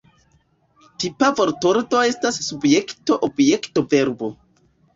Tipa 1.03 1.29
vortordo 1.41 2.01
estas 2.09 2.41
Subjekto 2.47 3.21
Objekto 3.31 3.87
Verbo. 3.95 4.35